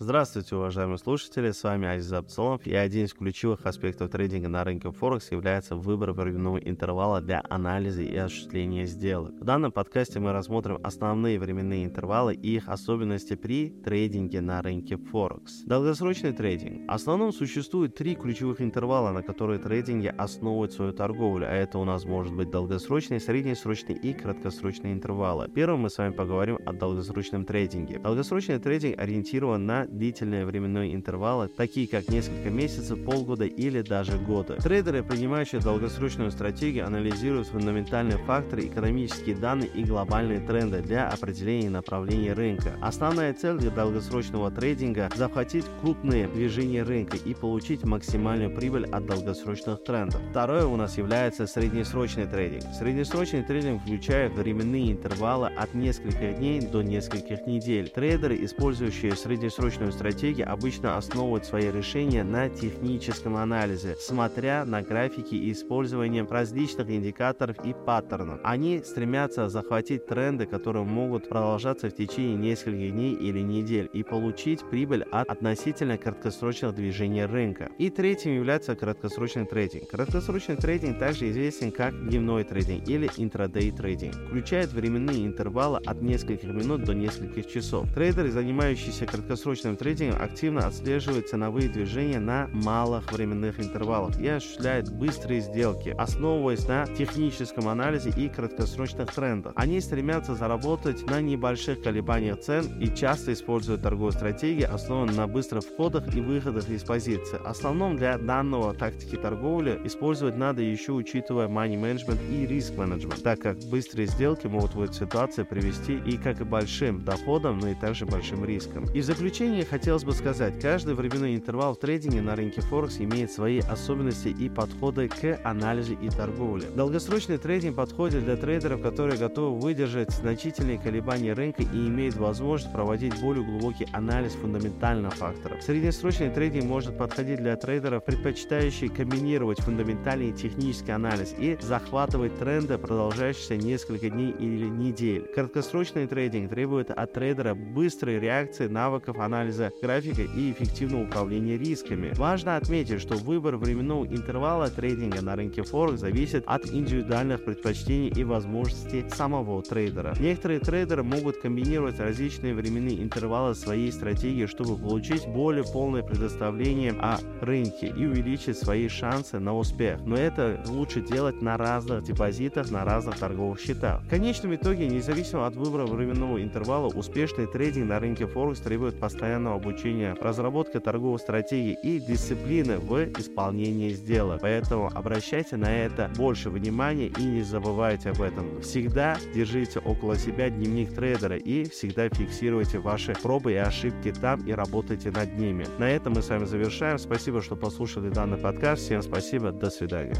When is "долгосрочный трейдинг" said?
15.62-16.90, 28.00-28.98, 126.74-127.76